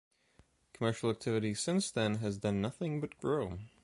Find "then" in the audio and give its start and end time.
1.91-2.15